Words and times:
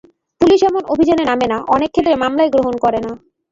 Police 0.41 0.59
এমন 0.63 0.83
অভিযানে 0.93 1.23
নামে 1.27 1.47
না, 1.47 1.57
অনেক 1.75 1.89
ক্ষেত্রে 1.91 2.13
মামলাই 2.21 2.53
গ্রহণ 2.53 2.75
করে 2.83 2.99
না। 3.05 3.11